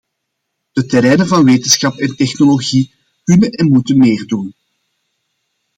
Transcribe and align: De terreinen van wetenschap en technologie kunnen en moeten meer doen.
De 0.75 0.81
terreinen 0.85 1.27
van 1.27 1.43
wetenschap 1.45 1.97
en 1.97 2.15
technologie 2.15 2.93
kunnen 3.23 3.49
en 3.51 3.67
moeten 3.69 3.97
meer 3.97 4.27
doen. 4.27 4.55